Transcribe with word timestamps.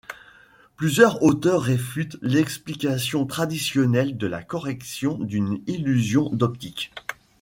Plusieurs 0.77 1.21
auteurs 1.21 1.61
réfutent 1.61 2.17
l'explication 2.23 3.27
traditionnelle 3.27 4.17
de 4.17 4.25
la 4.25 4.41
correction 4.41 5.19
d'une 5.19 5.61
illusion 5.67 6.31
d'optique. 6.33 6.91